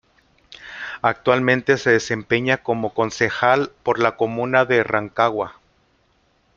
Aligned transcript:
Actualmente 1.03 1.77
se 1.77 1.91
desempeña 1.91 2.63
como 2.63 2.95
concejal 2.95 3.71
por 3.83 3.99
la 3.99 4.17
comuna 4.17 4.65
de 4.65 4.81
Rancagua. 4.83 5.59